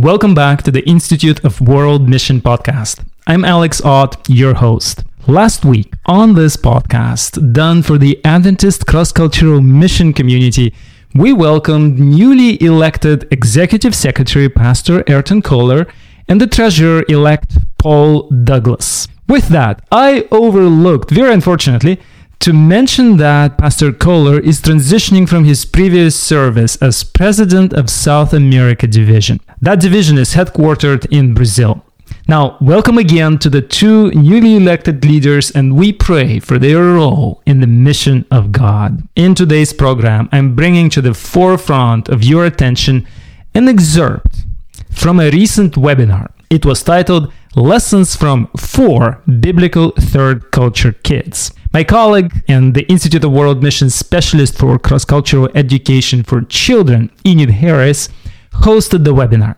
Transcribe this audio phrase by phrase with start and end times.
[0.00, 3.04] Welcome back to the Institute of World Mission podcast.
[3.26, 5.02] I'm Alex Ott, your host.
[5.26, 10.72] Last week on this podcast, done for the Adventist cross cultural mission community,
[11.16, 15.88] we welcomed newly elected Executive Secretary Pastor Erton Kohler
[16.28, 19.08] and the Treasurer elect Paul Douglas.
[19.26, 21.98] With that, I overlooked, very unfortunately,
[22.40, 28.32] to mention that Pastor Kohler is transitioning from his previous service as President of South
[28.32, 29.40] America Division.
[29.60, 31.84] That division is headquartered in Brazil.
[32.28, 37.42] Now, welcome again to the two newly elected leaders, and we pray for their role
[37.44, 39.02] in the mission of God.
[39.16, 43.06] In today's program, I'm bringing to the forefront of your attention
[43.54, 44.44] an excerpt
[44.90, 46.30] from a recent webinar.
[46.50, 51.50] It was titled Lessons from Four Biblical Third Culture Kids.
[51.70, 57.10] My colleague and the Institute of World Mission Specialist for Cross Cultural Education for Children,
[57.26, 58.08] Enid Harris,
[58.54, 59.56] hosted the webinar.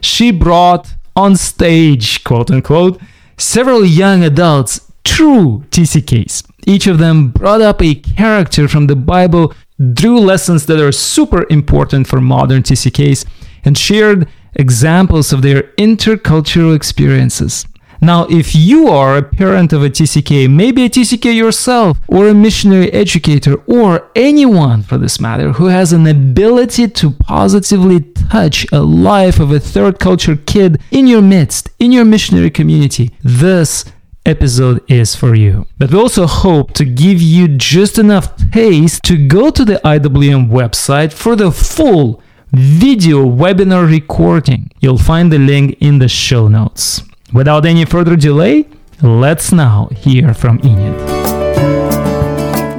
[0.00, 3.00] She brought on stage, quote unquote,
[3.36, 6.48] several young adults, true TCKs.
[6.64, 9.52] Each of them brought up a character from the Bible,
[9.94, 13.26] drew lessons that are super important for modern TCKs,
[13.64, 17.66] and shared examples of their intercultural experiences.
[18.00, 22.34] Now, if you are a parent of a TCK, maybe a TCK yourself, or a
[22.34, 28.80] missionary educator, or anyone for this matter who has an ability to positively touch a
[28.80, 33.84] life of a third culture kid in your midst, in your missionary community, this
[34.24, 35.66] episode is for you.
[35.78, 40.50] But we also hope to give you just enough taste to go to the IWM
[40.50, 44.70] website for the full video webinar recording.
[44.80, 47.02] You'll find the link in the show notes.
[47.32, 48.66] Without any further delay,
[49.02, 50.96] let's now hear from Enid.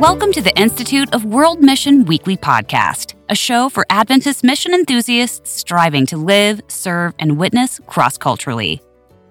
[0.02, 5.52] Welcome to the Institute of World Mission Weekly Podcast, a show for Adventist mission enthusiasts
[5.52, 8.82] striving to live, serve, and witness cross-culturally.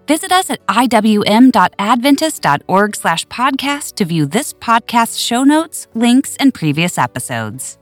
[0.07, 6.97] Visit us at iwm.adventist.org slash podcast to view this podcast's show notes, links, and previous
[6.97, 7.77] episodes.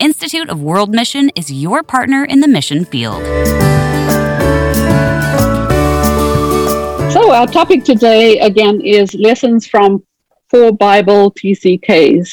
[0.00, 3.22] Institute of World Mission is your partner in the mission field.
[7.12, 10.04] So, our topic today again is lessons from
[10.48, 12.30] four Bible TCKs.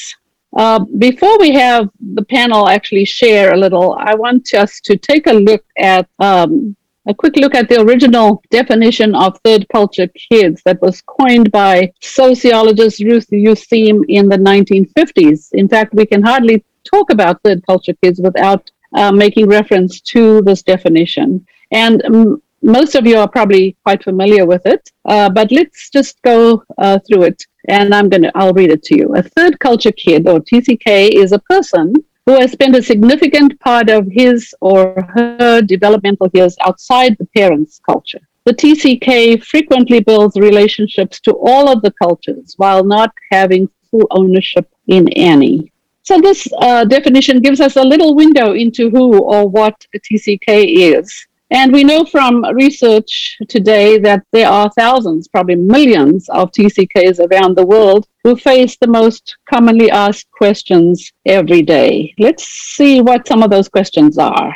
[0.56, 5.26] Uh, before we have the panel actually share a little, I want us to take
[5.26, 6.76] a look at um,
[7.08, 11.92] a quick look at the original definition of third culture kids that was coined by
[12.02, 15.54] sociologist Ruth Useem in the 1950s.
[15.54, 20.44] In fact, we can hardly talk about third culture kids without uh, making reference to
[20.44, 21.46] this definition.
[21.72, 26.22] And um, most of you are probably quite familiar with it, uh, but let's just
[26.22, 27.46] go uh, through it.
[27.70, 29.16] And I'm going to, I'll read it to you.
[29.16, 31.94] A third culture kid or TCK is a person
[32.26, 37.80] who has spent a significant part of his or her developmental years outside the parent's
[37.80, 38.20] culture.
[38.46, 44.70] The TCK frequently builds relationships to all of the cultures while not having full ownership
[44.88, 45.72] in any.
[46.04, 50.96] So, this uh, definition gives us a little window into who or what a TCK
[50.96, 51.28] is.
[51.50, 57.56] And we know from research today that there are thousands, probably millions of TCKs around
[57.56, 62.14] the world who face the most commonly asked questions every day.
[62.20, 64.54] Let's see what some of those questions are.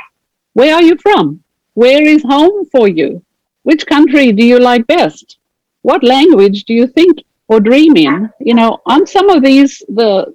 [0.53, 1.41] Where are you from?
[1.75, 3.23] Where is home for you?
[3.63, 5.38] Which country do you like best?
[5.84, 8.29] What language do you think or dream in?
[8.41, 10.34] You know, on some of these, the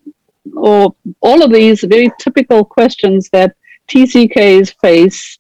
[0.55, 3.57] or all of these very typical questions that
[3.89, 5.39] TCKs face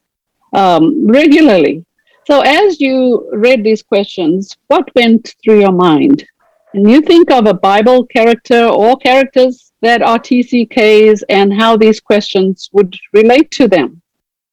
[0.56, 1.84] um, regularly.
[2.26, 6.26] So, as you read these questions, what went through your mind?
[6.74, 12.00] And you think of a Bible character or characters that are TCKs and how these
[12.00, 14.02] questions would relate to them.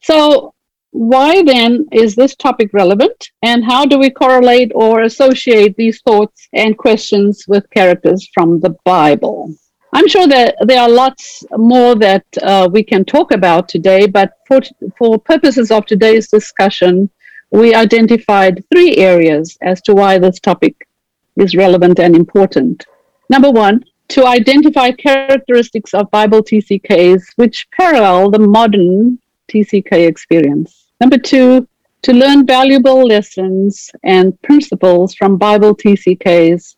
[0.02, 0.54] So,
[0.92, 3.30] why then is this topic relevant?
[3.42, 8.76] And how do we correlate or associate these thoughts and questions with characters from the
[8.84, 9.52] Bible?
[9.96, 14.32] I'm sure that there are lots more that uh, we can talk about today, but
[14.48, 14.60] for,
[14.98, 17.08] for purposes of today's discussion,
[17.52, 20.88] we identified three areas as to why this topic
[21.36, 22.84] is relevant and important.
[23.30, 30.86] Number one, to identify characteristics of Bible TCKs which parallel the modern TCK experience.
[31.00, 31.68] Number two,
[32.02, 36.74] to learn valuable lessons and principles from Bible TCKs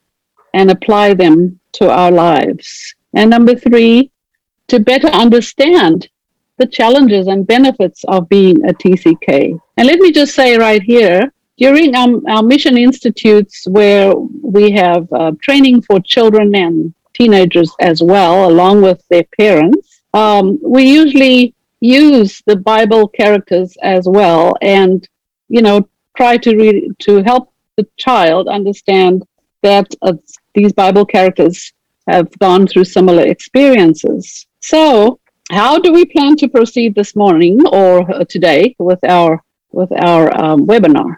[0.53, 2.95] and apply them to our lives.
[3.17, 4.11] And number three,
[4.69, 6.09] to better understand
[6.59, 9.59] the challenges and benefits of being a TCK.
[9.77, 15.11] And let me just say right here, during our, our mission institutes where we have
[15.13, 21.55] uh, training for children and teenagers as well, along with their parents, um, we usually
[21.81, 24.57] use the Bible characters as well.
[24.61, 25.09] And
[25.49, 29.23] you know, try to read to help the child understand
[29.63, 30.15] that uh,
[30.55, 31.73] these Bible characters
[32.07, 34.47] have gone through similar experiences.
[34.61, 35.21] So,
[35.51, 40.25] how do we plan to proceed this morning or uh, today with our with our
[40.43, 41.17] um, webinar?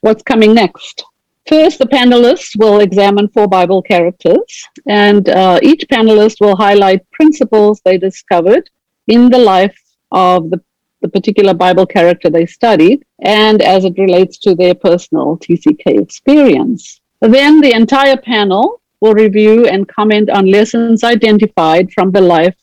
[0.00, 1.04] What's coming next?
[1.48, 7.80] First, the panelists will examine four Bible characters, and uh, each panelist will highlight principles
[7.84, 8.68] they discovered
[9.06, 9.76] in the life
[10.12, 10.60] of the,
[11.02, 17.00] the particular Bible character they studied and as it relates to their personal TCK experience.
[17.20, 22.56] Then the entire panel will review and comment on lessons identified from the life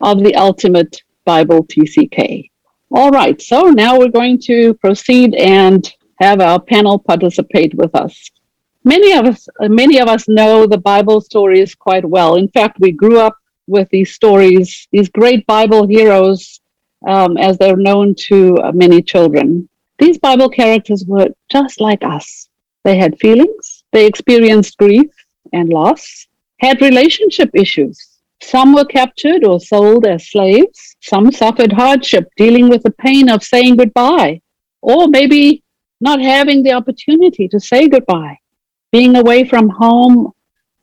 [0.00, 2.50] of the ultimate Bible TCK.
[2.90, 8.30] All right, so now we're going to proceed and have our panel participate with us.
[8.84, 12.36] Many of us, many of us know the Bible stories quite well.
[12.36, 13.36] In fact, we grew up
[13.66, 16.60] with these stories, these great Bible heroes,
[17.06, 19.68] um, as they're known to many children.
[19.98, 22.48] These Bible characters were just like us.
[22.84, 25.10] They had feelings, they experienced grief
[25.52, 26.26] and loss,
[26.60, 30.96] had relationship issues, some were captured or sold as slaves.
[31.00, 34.40] Some suffered hardship dealing with the pain of saying goodbye,
[34.82, 35.62] or maybe
[36.00, 38.38] not having the opportunity to say goodbye,
[38.92, 40.32] being away from home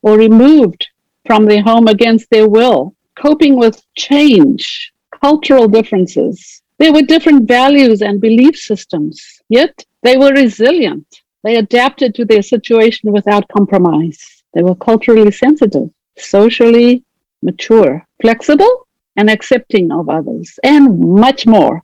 [0.02, 0.88] or removed
[1.26, 6.62] from their home against their will, coping with change, cultural differences.
[6.80, 11.08] There were different values and belief systems, yet they were resilient.
[11.44, 14.33] They adapted to their situation without compromise.
[14.54, 17.04] They were culturally sensitive, socially
[17.42, 21.84] mature, flexible, and accepting of others, and much more.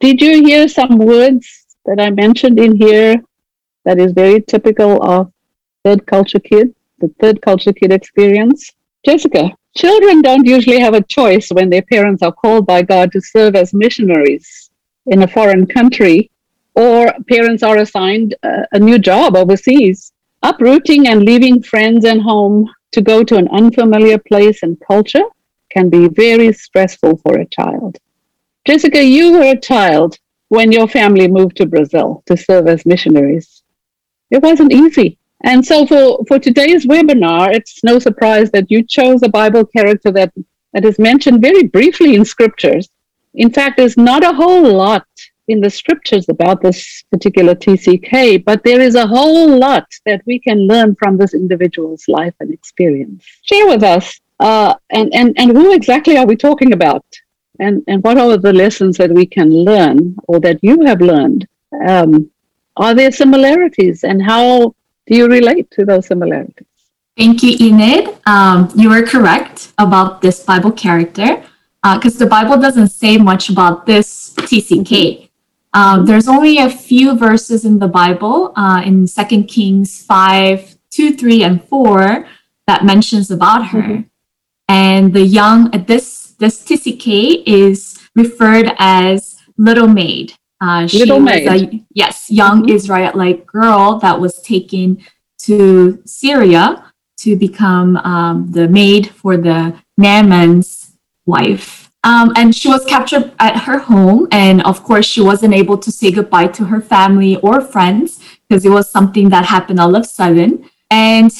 [0.00, 3.22] Did you hear some words that I mentioned in here
[3.84, 5.32] that is very typical of
[5.84, 8.72] third culture kid, the third culture kid experience?
[9.04, 13.20] Jessica, children don't usually have a choice when their parents are called by God to
[13.20, 14.70] serve as missionaries
[15.06, 16.30] in a foreign country,
[16.74, 20.11] or parents are assigned a, a new job overseas.
[20.44, 25.24] Uprooting and leaving friends and home to go to an unfamiliar place and culture
[25.70, 27.98] can be very stressful for a child.
[28.66, 30.18] Jessica, you were a child
[30.48, 33.62] when your family moved to Brazil to serve as missionaries.
[34.30, 35.18] It wasn't easy.
[35.44, 40.10] And so for, for today's webinar, it's no surprise that you chose a Bible character
[40.12, 40.32] that,
[40.72, 42.88] that is mentioned very briefly in scriptures.
[43.34, 45.06] In fact, there's not a whole lot
[45.48, 50.38] in the scriptures about this particular TCK, but there is a whole lot that we
[50.38, 53.24] can learn from this individual's life and experience.
[53.42, 57.04] Share with us, uh, and, and, and who exactly are we talking about?
[57.58, 61.46] And, and what are the lessons that we can learn or that you have learned?
[61.86, 62.30] Um,
[62.76, 64.74] are there similarities, and how
[65.06, 66.66] do you relate to those similarities?
[67.16, 68.16] Thank you, Enid.
[68.24, 71.42] Um, you are correct about this Bible character
[71.82, 75.28] because uh, the Bible doesn't say much about this TCK.
[75.74, 81.16] Um, there's only a few verses in the Bible, uh, in Second Kings 5, 2,
[81.16, 82.26] 3, and 4,
[82.66, 83.82] that mentions about her.
[83.82, 84.02] Mm-hmm.
[84.68, 90.34] And the young, this, this TCK is referred as Little Maid.
[90.60, 91.48] Uh, Little Maid.
[91.48, 92.76] A, yes, young mm-hmm.
[92.76, 95.04] Israelite girl that was taken
[95.38, 100.96] to Syria to become um, the maid for the Naaman's
[101.26, 101.81] wife.
[102.04, 104.26] Um, and she was captured at her home.
[104.32, 108.64] And of course, she wasn't able to say goodbye to her family or friends because
[108.64, 110.68] it was something that happened all of a sudden.
[110.90, 111.30] And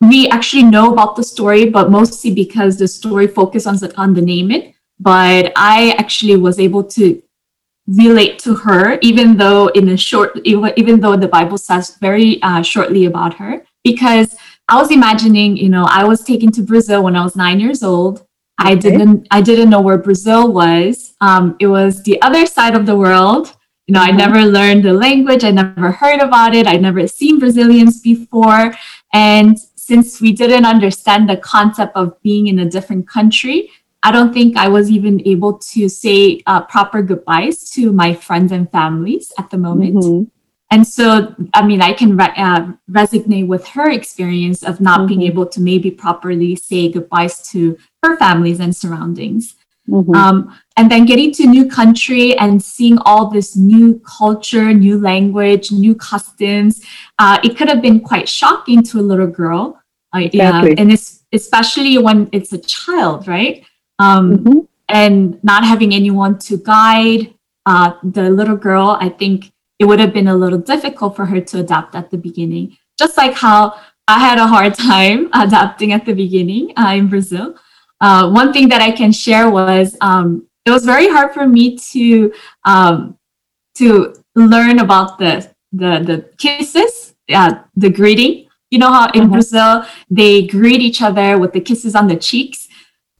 [0.00, 4.14] we actually know about the story, but mostly because the story focused on the, on
[4.14, 4.72] the.
[4.98, 7.22] But I actually was able to
[7.86, 12.62] relate to her, even though in a short, even though the Bible says very uh,
[12.62, 14.36] shortly about her, because
[14.68, 17.82] I was imagining, you know, I was taken to Brazil when I was nine years
[17.82, 18.24] old
[18.60, 21.14] I didn't I didn't know where Brazil was.
[21.20, 23.56] Um, it was the other side of the world.
[23.86, 24.18] You know, I mm-hmm.
[24.18, 25.42] never learned the language.
[25.44, 26.66] I never heard about it.
[26.66, 28.74] I'd never seen Brazilians before.
[29.12, 33.70] And since we didn't understand the concept of being in a different country,
[34.02, 38.52] I don't think I was even able to say uh, proper goodbyes to my friends
[38.52, 39.96] and families at the moment.
[39.96, 40.39] Mm-hmm.
[40.70, 45.08] And so, I mean, I can re- uh, resonate with her experience of not mm-hmm.
[45.08, 49.56] being able to maybe properly say goodbyes to her families and surroundings.
[49.88, 50.14] Mm-hmm.
[50.14, 55.72] Um, and then getting to new country and seeing all this new culture, new language,
[55.72, 56.84] new customs,
[57.18, 59.76] uh, it could have been quite shocking to a little girl.
[60.14, 60.76] Uh, exactly.
[60.76, 63.64] and it's especially when it's a child, right?
[63.98, 64.58] Um, mm-hmm.
[64.88, 67.32] And not having anyone to guide
[67.64, 71.40] uh, the little girl, I think it would have been a little difficult for her
[71.40, 72.76] to adapt at the beginning.
[72.98, 77.56] Just like how I had a hard time adapting at the beginning uh, in Brazil.
[78.00, 81.78] Uh, one thing that I can share was um, it was very hard for me
[81.92, 82.32] to
[82.64, 83.18] um,
[83.76, 88.48] to learn about the the the kisses, uh, the greeting.
[88.70, 89.32] You know how in uh-huh.
[89.32, 92.68] Brazil they greet each other with the kisses on the cheeks.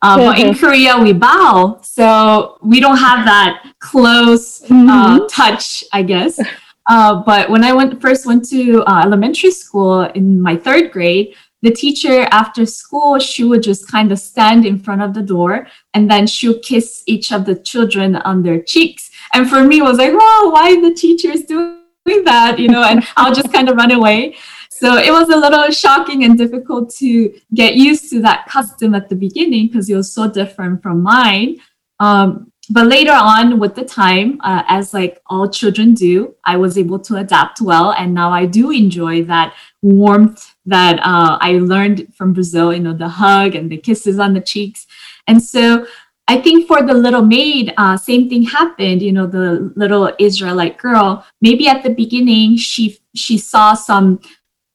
[0.03, 1.79] Uh, but in Korea, we bow.
[1.83, 5.27] So we don't have that close uh, mm-hmm.
[5.29, 6.41] touch, I guess.
[6.89, 11.35] Uh, but when I went first went to uh, elementary school in my third grade,
[11.63, 15.67] the teacher after school she would just kind of stand in front of the door
[15.93, 19.11] and then she'll kiss each of the children on their cheeks.
[19.35, 22.59] And for me, it was like, oh, why the teacher is doing that?
[22.59, 24.37] You know, and I'll just kind of run away.
[24.81, 29.11] So it was a little shocking and difficult to get used to that custom at
[29.11, 31.59] the beginning because it was so different from mine.
[31.99, 36.79] Um, but later on with the time uh, as like all children do i was
[36.79, 42.07] able to adapt well and now i do enjoy that warmth that uh, i learned
[42.15, 44.87] from brazil you know the hug and the kisses on the cheeks
[45.27, 45.85] and so
[46.29, 50.79] i think for the little maid uh, same thing happened you know the little israelite
[50.79, 54.21] girl maybe at the beginning she she saw some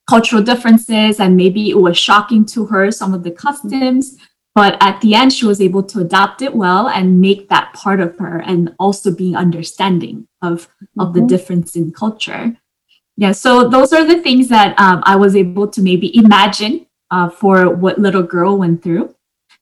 [0.06, 4.16] cultural differences and maybe it was shocking to her some of the customs
[4.54, 8.00] but at the end she was able to adapt it well and make that part
[8.00, 11.00] of her and also being understanding of mm-hmm.
[11.00, 11.28] of the mm-hmm.
[11.28, 12.56] difference in culture
[13.16, 17.28] yeah so those are the things that um, i was able to maybe imagine uh,
[17.28, 19.14] for what little girl went through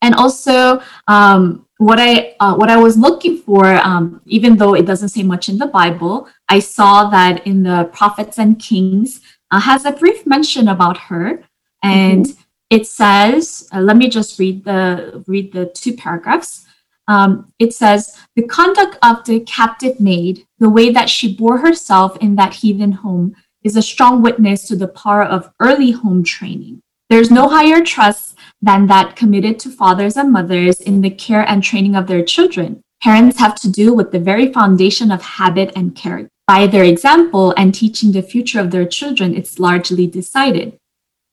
[0.02, 4.86] and also um, what i uh, what i was looking for um, even though it
[4.86, 9.20] doesn't say much in the bible i saw that in the prophets and kings
[9.54, 11.42] uh, has a brief mention about her
[11.82, 12.40] and mm-hmm
[12.74, 16.66] it says, uh, let me just read the read the two paragraphs.
[17.06, 22.16] Um, it says, the conduct of the captive maid, the way that she bore herself
[22.18, 26.80] in that heathen home, is a strong witness to the power of early home training.
[27.10, 31.62] There's no higher trust than that committed to fathers and mothers in the care and
[31.62, 32.80] training of their children.
[33.02, 36.33] Parents have to do with the very foundation of habit and character.
[36.46, 40.78] By their example and teaching the future of their children, it's largely decided.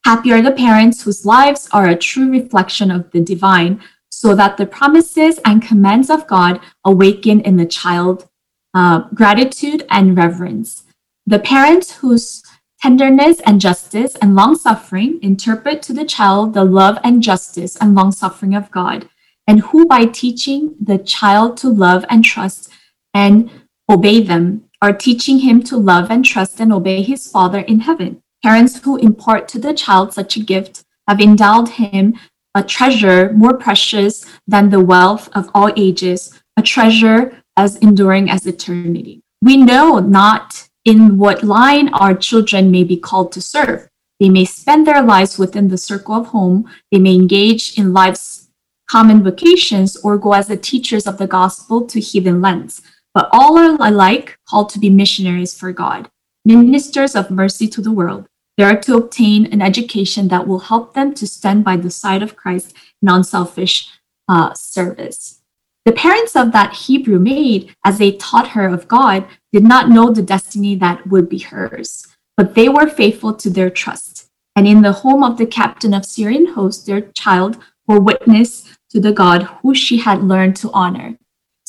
[0.06, 4.58] Happy are the parents whose lives are a true reflection of the divine, so that
[4.58, 8.28] the promises and commands of God awaken in the child
[8.74, 10.84] uh, gratitude and reverence.
[11.26, 12.42] The parents whose
[12.82, 17.94] tenderness and justice and long suffering interpret to the child the love and justice and
[17.94, 19.10] long suffering of God,
[19.46, 22.72] and who by teaching the child to love and trust
[23.14, 23.52] and
[23.90, 28.22] obey them are teaching him to love and trust and obey his Father in heaven.
[28.44, 32.16] Parents who impart to the child such a gift have endowed him
[32.56, 38.48] a treasure more precious than the wealth of all ages, a treasure as enduring as
[38.48, 39.22] eternity.
[39.42, 43.88] We know not in what line our children may be called to serve.
[44.20, 48.50] They may spend their lives within the circle of home, they may engage in life's
[48.90, 52.82] common vocations, or go as the teachers of the gospel to heathen lands.
[53.14, 56.10] But all are alike called to be missionaries for God,
[56.46, 58.28] ministers of mercy to the world.
[58.58, 62.24] They are to obtain an education that will help them to stand by the side
[62.24, 63.90] of Christ in unselfish
[64.28, 65.42] uh, service.
[65.84, 70.12] The parents of that Hebrew maid, as they taught her of God, did not know
[70.12, 74.30] the destiny that would be hers, but they were faithful to their trust.
[74.56, 79.00] And in the home of the captain of Syrian host, their child bore witness to
[79.00, 81.18] the God who she had learned to honor.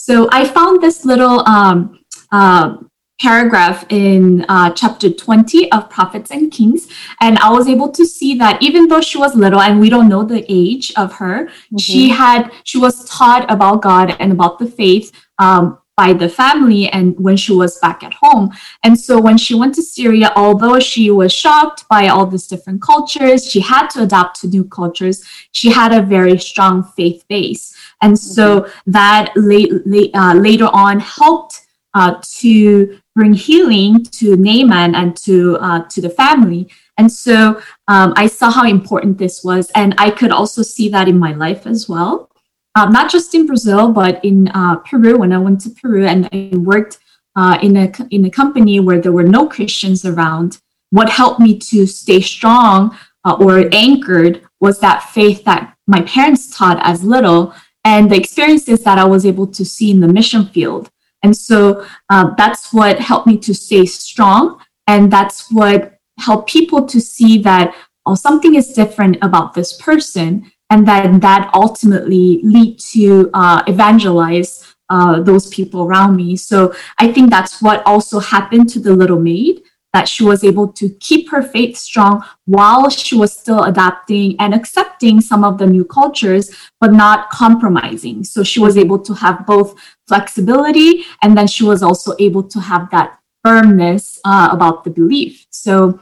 [0.02, 2.00] So I found this little um,
[2.32, 2.78] uh,
[3.20, 6.88] paragraph in uh, chapter 20 of Prophets and Kings.
[7.20, 10.08] And I was able to see that even though she was little and we don't
[10.08, 11.76] know the age of her, mm-hmm.
[11.76, 15.12] she had, she was taught about God and about the faith.
[15.38, 18.50] Um, by the family and when she was back at home.
[18.82, 22.80] And so when she went to Syria, although she was shocked by all these different
[22.80, 25.24] cultures, she had to adapt to new cultures.
[25.52, 27.76] She had a very strong faith base.
[28.00, 28.90] And so mm-hmm.
[28.92, 35.58] that late, late, uh, later on helped uh, to bring healing to Naaman and to
[35.58, 36.70] uh, to the family.
[36.96, 41.08] And so um, I saw how important this was, and I could also see that
[41.08, 42.31] in my life as well.
[42.74, 45.18] Um, not just in Brazil, but in uh, Peru.
[45.18, 46.98] When I went to Peru and I worked
[47.36, 50.58] uh, in a in a company where there were no Christians around,
[50.90, 56.56] what helped me to stay strong uh, or anchored was that faith that my parents
[56.56, 60.46] taught as little, and the experiences that I was able to see in the mission
[60.46, 60.90] field.
[61.22, 64.60] And so uh, that's what helped me to stay strong.
[64.86, 67.74] And that's what helped people to see that
[68.06, 70.50] oh, something is different about this person.
[70.72, 76.34] And then that ultimately lead to uh, evangelize uh, those people around me.
[76.34, 79.62] So I think that's what also happened to the little maid
[79.92, 84.54] that she was able to keep her faith strong while she was still adapting and
[84.54, 86.50] accepting some of the new cultures,
[86.80, 88.24] but not compromising.
[88.24, 92.60] So she was able to have both flexibility and then she was also able to
[92.60, 95.46] have that firmness uh, about the belief.
[95.50, 96.00] So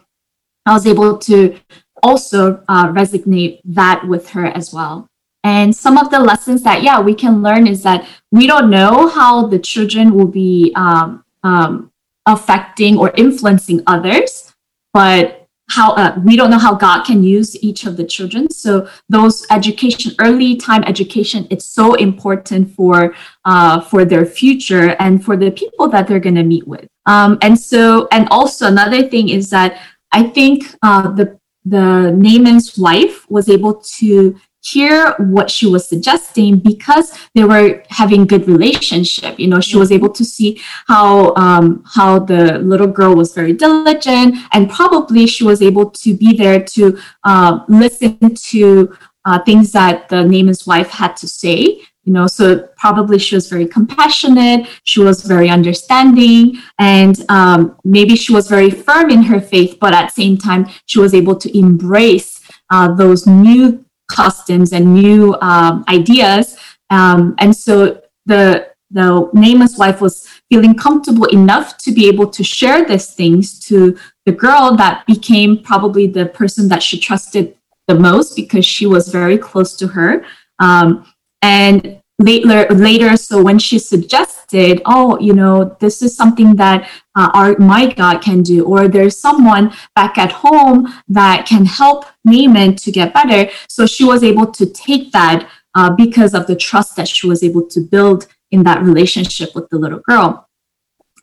[0.65, 1.59] I was able to
[2.03, 5.07] also uh, resonate that with her as well.
[5.43, 9.09] And some of the lessons that, yeah, we can learn is that we don't know
[9.09, 11.91] how the children will be um, um,
[12.27, 14.55] affecting or influencing others,
[14.93, 15.41] but
[15.71, 18.51] how uh, we don't know how God can use each of the children.
[18.51, 23.15] So those education, early time education, it's so important for
[23.45, 26.89] uh, for their future and for the people that they're going to meet with.
[27.07, 29.81] Um, and so, and also another thing is that
[30.13, 36.59] I think uh, the the Naaman's wife was able to hear what she was suggesting
[36.59, 39.39] because they were having good relationship.
[39.39, 43.53] You know she was able to see how um, how the little girl was very
[43.53, 49.73] diligent and probably she was able to be there to uh, listen to uh, things
[49.73, 52.45] that the Naaman's wife had to say you know so
[52.77, 58.71] probably she was very compassionate she was very understanding and um, maybe she was very
[58.71, 62.41] firm in her faith but at the same time she was able to embrace
[62.71, 66.59] uh, those new customs and new um, ideas.
[66.91, 72.43] Um, and so the the Naaman's wife was feeling comfortable enough to be able to
[72.43, 77.95] share these things to the girl that became probably the person that she trusted the
[77.95, 80.25] most because she was very close to her.
[80.59, 81.07] Um,
[81.41, 83.17] and later later.
[83.17, 84.41] So when she suggested
[84.87, 89.17] oh you know this is something that uh, our my god can do or there's
[89.17, 94.47] someone back at home that can help naaman to get better so she was able
[94.47, 98.63] to take that uh, because of the trust that she was able to build in
[98.65, 100.49] that relationship with the little girl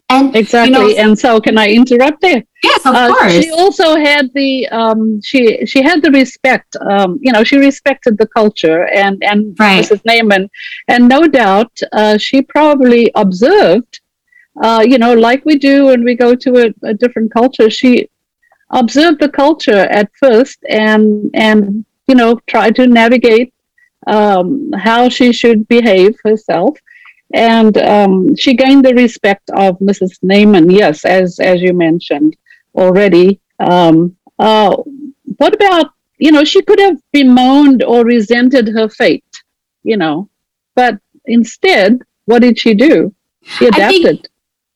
[0.10, 0.74] and exactly.
[0.74, 2.44] You know, and so, can I interrupt there?
[2.64, 3.34] Yes, of uh, course.
[3.34, 6.76] She also had the um, she she had the respect.
[6.78, 9.84] Um, you know, she respected the culture and and right.
[9.84, 10.02] Mrs.
[10.06, 10.50] Naaman,
[10.88, 14.00] and no doubt uh, she probably observed.
[14.64, 18.10] Uh, you know, like we do when we go to a, a different culture, she
[18.72, 23.54] observed the culture at first and and you know tried to navigate
[24.08, 26.78] um, how she should behave herself
[27.34, 30.18] and um, she gained the respect of Mrs.
[30.22, 30.70] Naaman.
[30.70, 32.36] Yes, as as you mentioned
[32.76, 33.40] already.
[33.60, 34.76] Um, uh,
[35.38, 39.44] what about you know she could have bemoaned or resented her fate,
[39.84, 40.30] you know,
[40.76, 43.14] but instead, what did she do?
[43.44, 44.28] She adapted.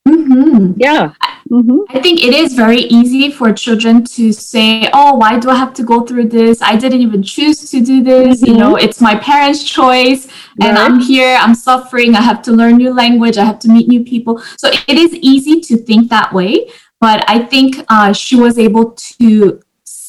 [0.07, 0.73] Mm-hmm.
[0.77, 1.13] Yeah.
[1.51, 1.79] Mm-hmm.
[1.89, 5.73] I think it is very easy for children to say, Oh, why do I have
[5.75, 6.61] to go through this?
[6.61, 8.41] I didn't even choose to do this.
[8.41, 8.51] Mm-hmm.
[8.51, 10.27] You know, it's my parents' choice,
[10.61, 10.77] and.
[10.81, 14.03] I'm here, I'm suffering, I have to learn new language, I have to meet new
[14.03, 14.41] people.
[14.57, 16.71] So it is easy to think that way.
[16.99, 19.61] But I think uh, she was able to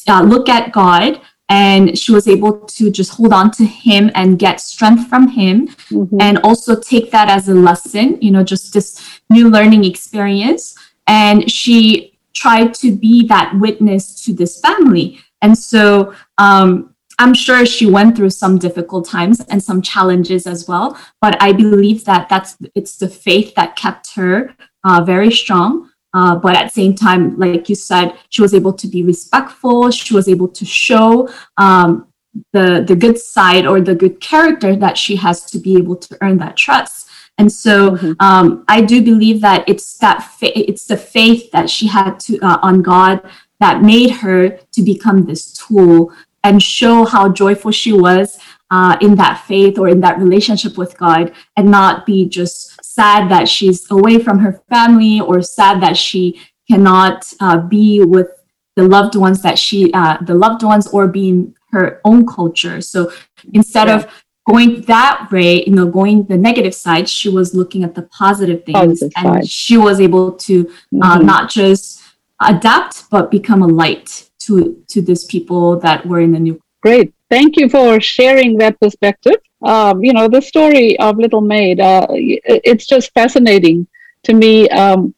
[0.07, 4.39] uh, look at God and she was able to just hold on to him and
[4.39, 6.17] get strength from him mm-hmm.
[6.21, 10.75] and also take that as a lesson you know just this new learning experience.
[11.07, 15.19] And she tried to be that witness to this family.
[15.41, 20.67] And so um, i'm sure she went through some difficult times and some challenges as
[20.67, 25.91] well but i believe that that's it's the faith that kept her uh, very strong
[26.13, 29.89] uh, but at the same time, like you said, she was able to be respectful.
[29.91, 32.07] She was able to show um,
[32.51, 36.17] the the good side or the good character that she has to be able to
[36.21, 37.09] earn that trust.
[37.37, 38.13] And so mm-hmm.
[38.19, 42.39] um, I do believe that it's that fa- it's the faith that she had to
[42.39, 43.21] uh, on God
[43.59, 48.37] that made her to become this tool and show how joyful she was
[48.69, 53.29] uh, in that faith or in that relationship with God, and not be just sad
[53.29, 58.29] that she's away from her family or sad that she cannot uh, be with
[58.75, 63.11] the loved ones that she uh, the loved ones or being her own culture so
[63.53, 63.95] instead yeah.
[63.95, 68.03] of going that way you know going the negative side she was looking at the
[68.03, 69.47] positive things positive and side.
[69.47, 70.69] she was able to
[71.01, 71.25] uh, mm-hmm.
[71.25, 72.01] not just
[72.41, 77.13] adapt but become a light to to these people that were in the new great
[77.29, 82.07] thank you for sharing that perspective um, you know, the story of Little Maid, uh,
[82.09, 83.87] it's just fascinating
[84.23, 84.69] to me.
[84.69, 85.13] Um,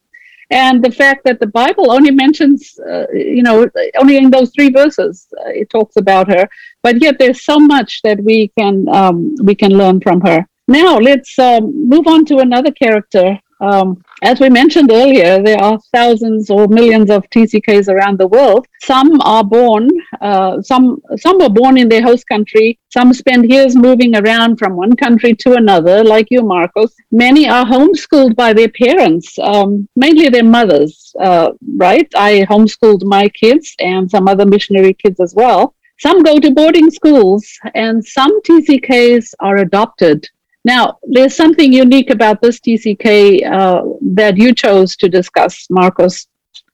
[0.50, 4.70] and the fact that the Bible only mentions, uh, you know, only in those three
[4.70, 6.48] verses uh, it talks about her,
[6.82, 10.46] but yet there's so much that we can um, we can learn from her.
[10.68, 15.78] Now let's um, move on to another character um, as we mentioned earlier, there are
[15.92, 18.66] thousands or millions of TCKs around the world.
[18.82, 19.88] Some are born,
[20.20, 22.78] uh, some some were born in their host country.
[22.90, 26.94] Some spend years moving around from one country to another, like you, Marcos.
[27.10, 31.14] Many are homeschooled by their parents, um, mainly their mothers.
[31.18, 32.08] Uh, right?
[32.14, 35.74] I homeschooled my kids and some other missionary kids as well.
[35.98, 40.28] Some go to boarding schools, and some TCKs are adopted
[40.66, 43.82] Now, there's something unique about this TCK uh,
[44.16, 46.26] that you chose to discuss, Marcos.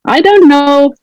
[0.03, 0.95] I don't know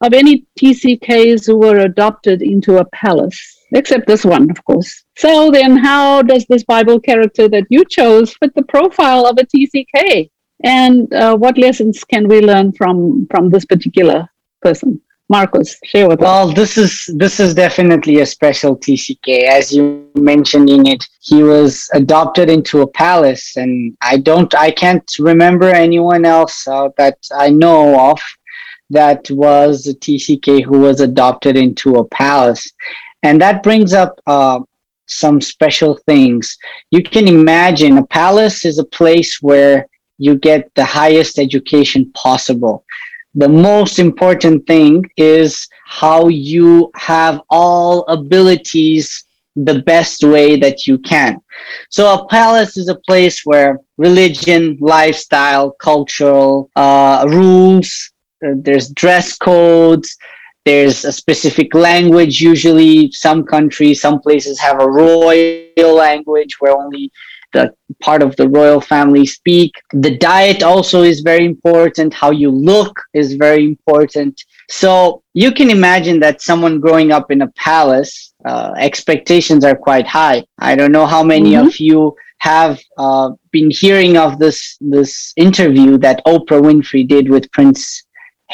[0.00, 5.04] of any TCKs who were adopted into a palace, except this one, of course.
[5.16, 9.46] So then, how does this Bible character that you chose fit the profile of a
[9.46, 10.28] TCK?
[10.64, 14.28] And uh, what lessons can we learn from from this particular
[14.62, 15.00] person?
[15.28, 16.46] Marcos, share with well, us.
[16.46, 19.44] Well, this is this is definitely a special TCK.
[19.44, 25.10] As you mentioned Enid, he was adopted into a palace, and I don't, I can't
[25.18, 28.20] remember anyone else uh, that I know of
[28.90, 32.70] that was a TCK who was adopted into a palace,
[33.22, 34.60] and that brings up uh,
[35.06, 36.58] some special things.
[36.90, 42.84] You can imagine a palace is a place where you get the highest education possible
[43.34, 49.24] the most important thing is how you have all abilities
[49.56, 51.40] the best way that you can.
[51.90, 58.10] So a palace is a place where religion, lifestyle, cultural uh, rules,
[58.44, 60.16] uh, there's dress codes,
[60.64, 62.40] there's a specific language.
[62.40, 67.10] Usually, some countries, some places have a royal language where only
[67.52, 69.72] the part of the royal family speak.
[69.92, 72.14] The diet also is very important.
[72.14, 74.42] How you look is very important.
[74.68, 80.06] So you can imagine that someone growing up in a palace, uh, expectations are quite
[80.06, 80.44] high.
[80.58, 81.68] I don't know how many mm-hmm.
[81.68, 87.50] of you have uh, been hearing of this this interview that Oprah Winfrey did with
[87.52, 88.02] Prince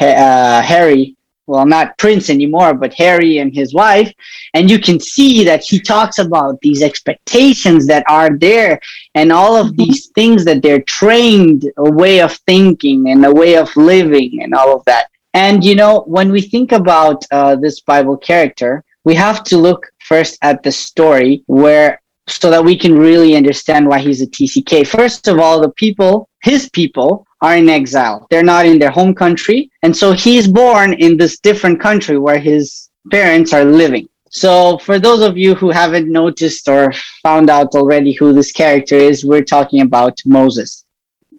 [0.01, 1.17] uh, Harry
[1.49, 4.13] well, not Prince anymore, but Harry and his wife.
[4.55, 8.79] And you can see that he talks about these expectations that are there
[9.15, 9.83] and all of mm-hmm.
[9.83, 14.55] these things that they're trained a way of thinking and a way of living and
[14.55, 15.09] all of that.
[15.33, 19.87] And, you know, when we think about uh, this Bible character, we have to look
[20.01, 24.87] first at the story where so that we can really understand why he's a TCK.
[24.87, 28.27] First of all, the people, his people, are in exile.
[28.31, 29.71] They're not in their home country.
[29.83, 34.09] And so he's born in this different country where his parents are living.
[34.31, 38.95] So, for those of you who haven't noticed or found out already who this character
[38.95, 40.85] is, we're talking about Moses.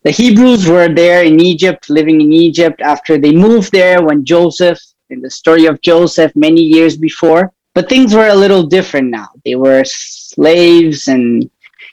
[0.04, 4.80] The Hebrews were there in Egypt, living in Egypt after they moved there when Joseph,
[5.12, 7.52] in the story of Joseph, many years before.
[7.76, 9.28] But things were a little different now.
[9.46, 9.84] They were
[10.34, 11.50] slaves, and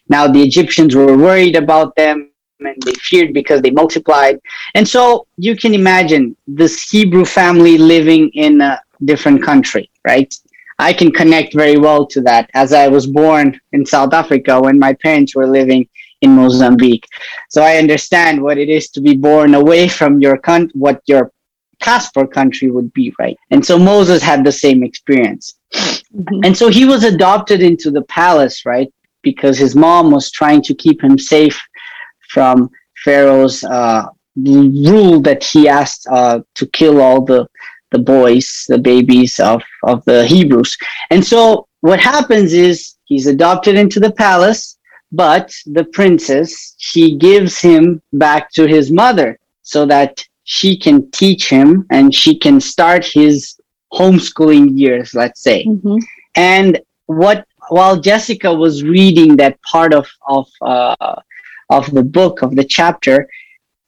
[0.08, 4.40] now the Egyptians were worried about them and they feared because they multiplied.
[4.74, 10.32] And so you can imagine this Hebrew family living in a different country, right?
[10.78, 14.78] I can connect very well to that as I was born in South Africa when
[14.78, 15.88] my parents were living
[16.20, 17.06] in Mozambique.
[17.50, 21.32] So I understand what it is to be born away from your country, what your
[21.80, 23.36] passport country would be, right?
[23.50, 25.54] And so Moses had the same experience.
[25.72, 26.40] Mm-hmm.
[26.44, 28.92] And so he was adopted into the palace, right?
[29.22, 31.60] Because his mom was trying to keep him safe
[32.30, 32.70] from
[33.04, 37.46] Pharaoh's uh, rule that he asked uh, to kill all the
[37.92, 40.76] the boys, the babies of of the Hebrews.
[41.10, 44.76] And so what happens is he's adopted into the palace,
[45.12, 51.48] but the princess she gives him back to his mother so that she can teach
[51.48, 53.60] him and she can start his
[53.92, 55.64] homeschooling years, let's say.
[55.64, 55.98] Mm-hmm.
[56.34, 61.16] And what while Jessica was reading that part of of uh,
[61.70, 63.28] of the book of the chapter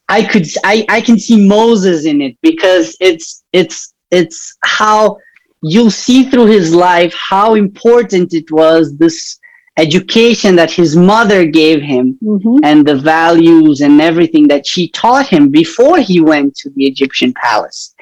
[0.09, 5.17] i could i i can see moses in it because it's it's it's how
[5.63, 9.38] you'll see through his life how important it was this
[9.79, 12.59] education that his mother gave him mm-hmm.
[12.65, 17.33] and the values and everything that she taught him before he went to the Egyptian
[17.35, 17.95] palace.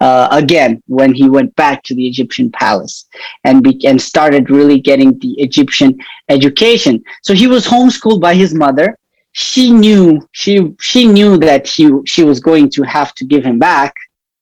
[0.00, 3.06] Uh, again, when he went back to the Egyptian palace
[3.44, 7.02] and be- and started really getting the Egyptian education.
[7.22, 8.96] So he was homeschooled by his mother
[9.32, 13.60] she knew she she knew that he she was going to have to give him
[13.60, 13.94] back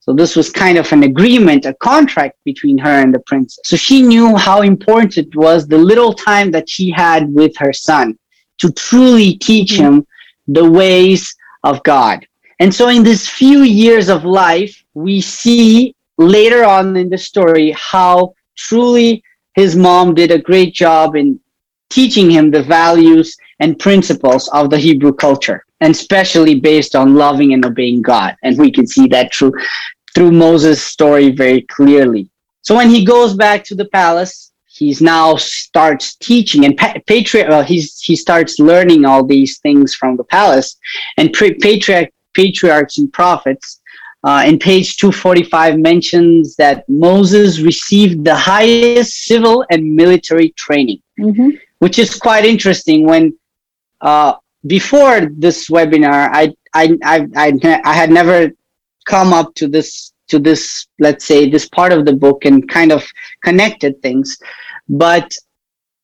[0.09, 3.77] so this was kind of an agreement a contract between her and the princess so
[3.77, 8.19] she knew how important it was the little time that she had with her son
[8.57, 9.99] to truly teach mm-hmm.
[9.99, 10.07] him
[10.47, 12.27] the ways of god
[12.59, 17.71] and so in these few years of life we see later on in the story
[17.73, 21.39] how truly his mom did a great job in
[21.91, 27.55] teaching him the values and principles of the Hebrew culture, and especially based on loving
[27.55, 28.37] and obeying God.
[28.43, 29.53] And we can see that through
[30.15, 32.31] through Moses' story very clearly.
[32.63, 37.49] So when he goes back to the palace, he's now starts teaching and pa- patriarch.
[37.49, 40.77] Well, he's he starts learning all these things from the palace,
[41.17, 43.81] and pre- patriarch patriarchs and prophets.
[44.25, 51.51] Uh, in page 245 mentions that Moses received the highest civil and military training, mm-hmm.
[51.79, 53.33] which is quite interesting when
[54.01, 54.35] uh,
[54.67, 58.51] before this webinar, I, I, I, I, I had never
[59.09, 62.93] come up to this to this let's say this part of the book and kind
[62.93, 63.03] of
[63.43, 64.39] connected things.
[64.89, 65.29] But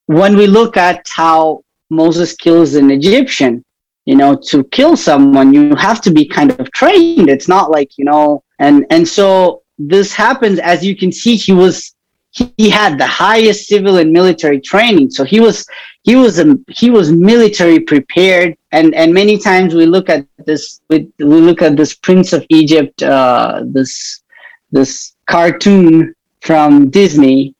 [0.07, 3.63] when we look at how moses kills an egyptian
[4.07, 7.29] you know to kill someone you have to be kind of trained.
[7.29, 11.53] It's not like you know and and so this happens as you can see he
[11.53, 11.95] was
[12.31, 15.11] he had the highest civil and military training.
[15.11, 15.65] So he was
[16.05, 18.57] he was a, he was military prepared.
[18.73, 22.45] And and many times we look at this we, we look at this prince of
[22.51, 24.23] egypt uh, this
[24.71, 27.55] this cartoon from disney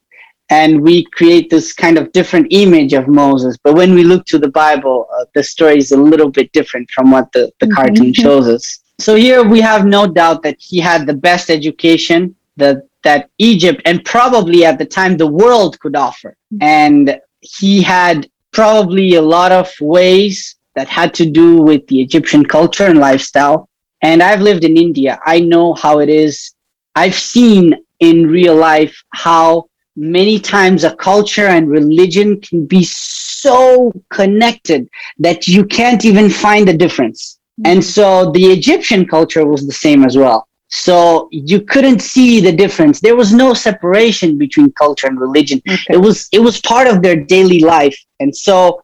[0.51, 3.57] and we create this kind of different image of moses.
[3.63, 6.91] But when we look to the bible uh, the story is a little bit different
[6.91, 7.75] from what the, the mm-hmm.
[7.75, 8.79] cartoon shows us.
[8.99, 13.81] So here we have no doubt that he had the best education that that egypt
[13.85, 16.37] and probably at the time the world could offer.
[16.61, 22.45] And he had probably a lot of ways that had to do with the Egyptian
[22.45, 23.69] culture and lifestyle.
[24.01, 25.19] And I've lived in India.
[25.25, 26.53] I know how it is.
[26.95, 29.65] I've seen in real life how
[29.95, 34.89] many times a culture and religion can be so connected
[35.19, 37.39] that you can't even find the difference.
[37.59, 37.71] Mm-hmm.
[37.71, 40.47] And so the Egyptian culture was the same as well.
[40.69, 42.99] So you couldn't see the difference.
[42.99, 45.61] There was no separation between culture and religion.
[45.69, 45.93] Okay.
[45.93, 47.97] It was it was part of their daily life.
[48.19, 48.81] And so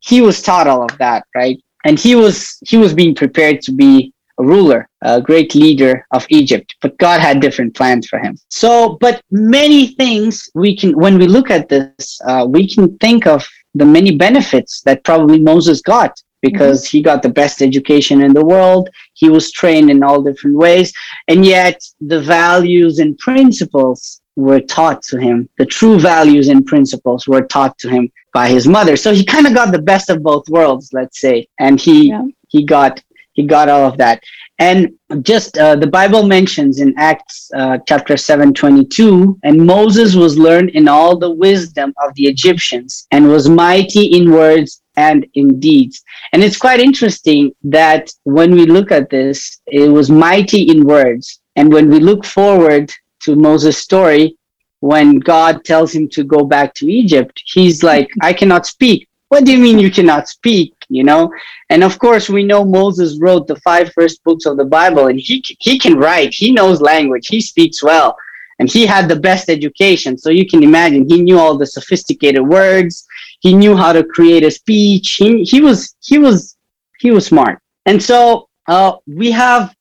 [0.00, 1.58] he was taught all of that, right?
[1.84, 6.26] And he was he was being prepared to be a ruler, a great leader of
[6.28, 6.74] Egypt.
[6.80, 8.36] But God had different plans for him.
[8.48, 13.26] So, but many things we can when we look at this, uh, we can think
[13.26, 16.98] of the many benefits that probably Moses got because mm-hmm.
[16.98, 18.90] he got the best education in the world.
[19.14, 20.92] He was trained in all different ways.
[21.28, 25.48] And yet the values and principles were taught to him.
[25.58, 28.96] The true values and principles were taught to him by his mother.
[28.96, 31.48] So he kind of got the best of both worlds, let's say.
[31.58, 32.24] And he, yeah.
[32.48, 33.02] he got,
[33.32, 34.22] he got all of that.
[34.58, 40.38] And just uh, the Bible mentions in Acts uh, chapter 7 22, and Moses was
[40.38, 45.58] learned in all the wisdom of the Egyptians and was mighty in words and in
[45.60, 46.02] deeds.
[46.32, 51.40] And it's quite interesting that when we look at this, it was mighty in words.
[51.56, 54.36] And when we look forward to Moses' story,
[54.80, 59.08] when God tells him to go back to Egypt, he's like, I cannot speak.
[59.28, 60.74] What do you mean you cannot speak?
[60.88, 61.32] You know?
[61.70, 65.18] And of course, we know Moses wrote the five first books of the Bible and
[65.18, 68.16] he, he can write, he knows language, he speaks well
[68.58, 70.18] and he had the best education.
[70.18, 73.06] So you can imagine he knew all the sophisticated words.
[73.42, 75.06] He knew how to create a speech.
[75.18, 76.56] He, he was he was
[77.02, 77.58] he was smart.
[77.86, 79.74] And so uh, we have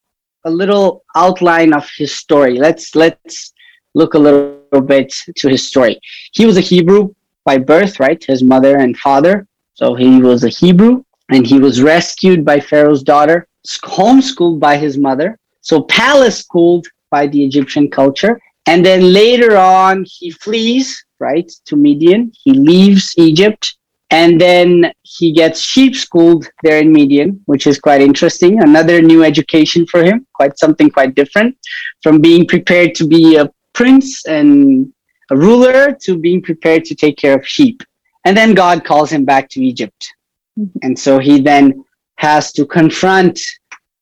[0.46, 2.58] a little outline of his story.
[2.58, 3.54] Let's let's
[3.94, 6.00] look a little bit to his story.
[6.34, 7.14] He was a Hebrew
[7.46, 8.22] by birth, right?
[8.24, 9.48] His mother and father.
[9.74, 13.48] So he was a Hebrew, and he was rescued by Pharaoh's daughter,
[13.84, 15.38] homeschooled by his mother.
[15.62, 20.88] So palace schooled by the Egyptian culture, and then later on, he flees,
[21.22, 22.32] right, to Midian.
[22.44, 23.78] He leaves Egypt.
[24.14, 28.62] And then he gets sheep schooled there in Midian, which is quite interesting.
[28.62, 31.58] Another new education for him, quite something quite different
[32.04, 34.92] from being prepared to be a prince and
[35.30, 37.82] a ruler to being prepared to take care of sheep.
[38.26, 40.14] And then God calls him back to Egypt.
[40.60, 40.80] Mm-hmm.
[40.82, 41.86] And so he then
[42.18, 43.40] has to confront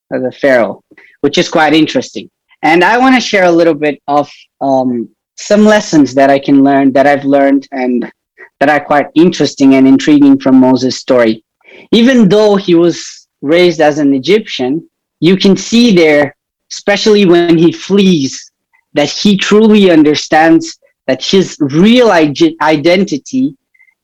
[0.10, 0.84] the Pharaoh,
[1.21, 2.32] which is quite interesting.
[2.63, 4.29] And I want to share a little bit of
[4.60, 8.12] um, some lessons that I can learn, that I've learned, and
[8.60, 11.43] that are quite interesting and intriguing from Moses' story.
[11.91, 14.88] Even though he was raised as an Egyptian,
[15.21, 16.36] you can see there,
[16.71, 18.52] especially when he flees,
[18.93, 23.56] that he truly understands that his real identity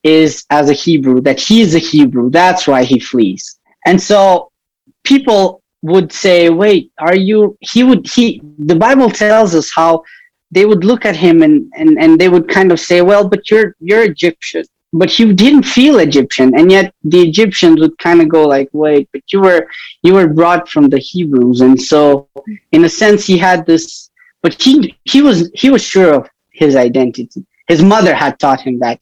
[0.04, 2.30] is as a Hebrew, that he is a Hebrew.
[2.30, 3.60] That's why he flees.
[3.86, 4.52] And so
[5.04, 10.04] people would say, wait, are you, he would, he, the Bible tells us how
[10.52, 13.50] they would look at him and, and, and they would kind of say, well, but
[13.50, 14.64] you're, you're Egyptian.
[14.94, 16.58] But he didn't feel Egyptian.
[16.58, 19.68] And yet the Egyptians would kind of go like, wait, but you were,
[20.04, 21.62] you were brought from the Hebrews.
[21.62, 22.30] And so
[22.72, 24.10] in a sense, he had this,
[24.42, 27.46] but he, he was, he was sure of his identity.
[27.68, 29.02] His mother had taught him that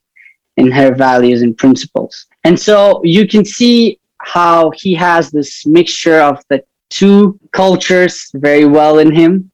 [0.56, 2.26] in her values and principles.
[2.44, 8.64] And so you can see how he has this mixture of the two cultures very
[8.64, 9.50] well in him.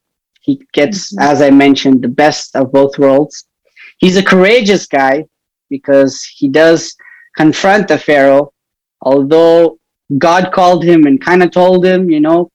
[0.51, 1.23] He gets, mm-hmm.
[1.31, 3.45] as I mentioned, the best of both worlds.
[3.99, 5.27] He's a courageous guy
[5.69, 6.97] because he does
[7.37, 8.53] confront the Pharaoh,
[9.01, 9.79] although
[10.19, 12.51] God called him and kind of told him, you know,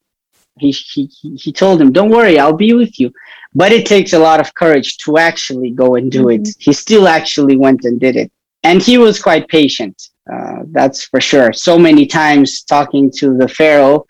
[0.60, 1.10] he, he,
[1.44, 3.14] he told him, don't worry, I'll be with you.
[3.54, 6.44] But it takes a lot of courage to actually go and do mm-hmm.
[6.44, 6.56] it.
[6.60, 8.32] He still actually went and did it.
[8.64, 10.10] And he was quite patient.
[10.34, 11.54] Uh, that's for sure.
[11.54, 14.06] So many times talking to the Pharaoh,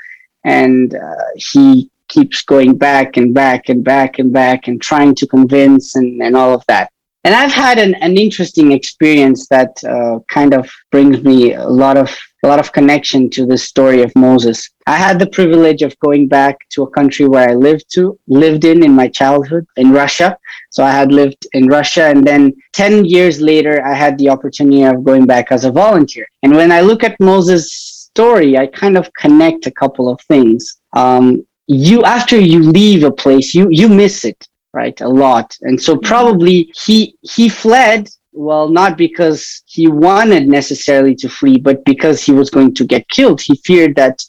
[0.45, 5.27] and uh, he keeps going back and back and back and back and trying to
[5.27, 6.89] convince and, and all of that.
[7.25, 11.97] And I've had an, an interesting experience that uh, kind of brings me a lot
[11.97, 14.69] of a lot of connection to the story of Moses.
[14.85, 18.63] I had the privilege of going back to a country where I lived to lived
[18.65, 20.37] in in my childhood in Russia.
[20.69, 24.83] So I had lived in Russia and then 10 years later I had the opportunity
[24.83, 26.27] of going back as a volunteer.
[26.43, 27.71] And when I look at Moses'
[28.11, 30.77] story, I kind of connect a couple of things.
[30.93, 35.56] Um, you after you leave a place, you you miss it right a lot.
[35.62, 36.08] And so mm-hmm.
[36.08, 42.34] probably he he fled well not because he wanted necessarily to flee but because he
[42.34, 43.41] was going to get killed.
[43.41, 44.21] He feared that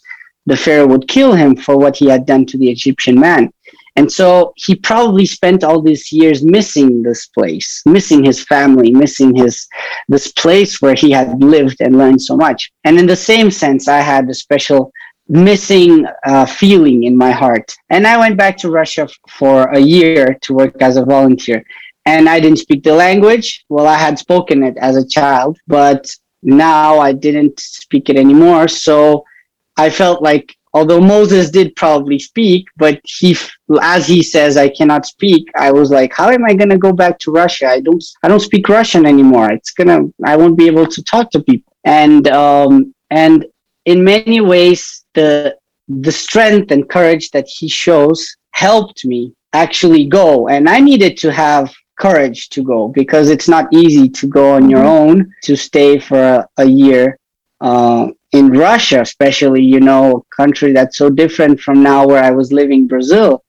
[0.46, 3.51] the pharaoh would kill him for what he had done to the egyptian man.
[3.99, 9.35] And so he probably spent all these years missing this place missing his family missing
[9.35, 9.66] his
[10.09, 12.70] this place where he had lived and learned so much.
[12.85, 14.92] And in the same sense i had a special
[15.28, 17.74] missing uh, feeling in my heart.
[17.90, 21.64] And I went back to Russia for a year to work as a volunteer.
[22.04, 23.64] And I didn't speak the language.
[23.68, 26.08] Well, I had spoken it as a child, but
[26.42, 28.68] now I didn't speak it anymore.
[28.68, 29.24] So
[29.76, 33.36] I felt like, although Moses did probably speak, but he,
[33.82, 35.48] as he says, I cannot speak.
[35.56, 37.66] I was like, how am I going to go back to Russia?
[37.66, 39.50] I don't, I don't speak Russian anymore.
[39.50, 41.72] It's gonna, I won't be able to talk to people.
[41.84, 43.46] And, um, and
[43.87, 45.57] in many ways, the
[45.88, 50.49] the strength and courage that he shows helped me actually go.
[50.49, 54.68] And i needed to have courage to go because it's not easy to go on
[54.68, 57.18] your own to stay for a, a year
[57.62, 62.31] uh, in russia especially you know a country that's so different from now where i
[62.31, 63.42] was living brazil.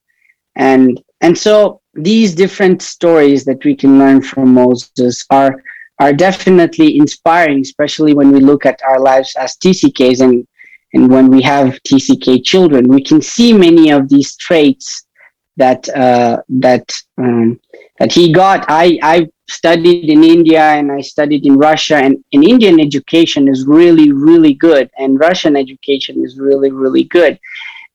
[0.55, 5.61] And and so these different stories that we can learn from moses are
[5.99, 10.47] are definitely inspiring especially when we look at our lives as tck's and
[10.93, 15.05] and when we have TCK children, we can see many of these traits
[15.57, 17.59] that uh, that um,
[17.99, 18.65] that he got.
[18.69, 23.65] I I studied in India and I studied in Russia, and in Indian education is
[23.67, 27.39] really really good, and Russian education is really really good,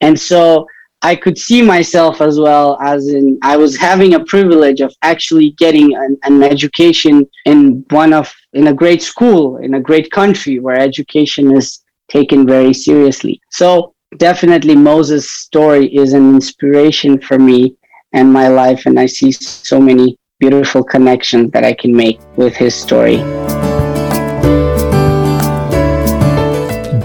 [0.01, 0.67] and so.
[1.05, 5.51] I could see myself as well as in I was having a privilege of actually
[5.59, 10.61] getting an, an education in one of in a great school in a great country
[10.61, 13.41] where education is taken very seriously.
[13.51, 17.77] So definitely Moses' story is an inspiration for me
[18.13, 22.55] and my life, and I see so many beautiful connections that I can make with
[22.55, 23.23] his story.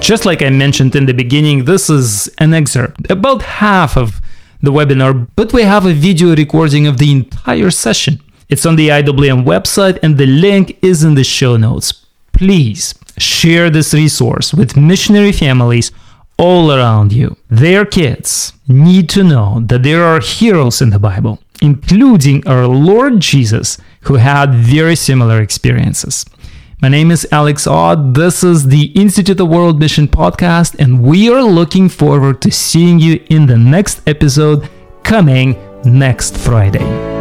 [0.07, 4.21] Just like I mentioned in the beginning, this is an excerpt, about half of
[4.61, 8.21] the webinar, but we have a video recording of the entire session.
[8.47, 12.05] It's on the IWM website, and the link is in the show notes.
[12.31, 15.91] Please share this resource with missionary families
[16.37, 17.35] all around you.
[17.49, 23.19] Their kids need to know that there are heroes in the Bible, including our Lord
[23.19, 26.23] Jesus, who had very similar experiences.
[26.79, 28.13] My name is Alex Odd.
[28.13, 32.99] This is the Institute of World Mission podcast, and we are looking forward to seeing
[32.99, 34.69] you in the next episode
[35.01, 37.16] coming next Friday.